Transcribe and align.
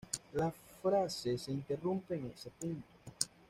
La 0.33 0.51
frase 0.81 1.37
se 1.37 1.51
interrumpe 1.51 2.15
en 2.15 2.25
ese 2.35 2.49
punto. 2.49 2.87